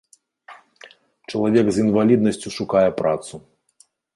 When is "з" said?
1.75-1.85